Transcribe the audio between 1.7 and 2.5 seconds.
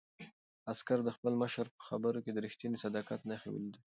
په خبرو کې د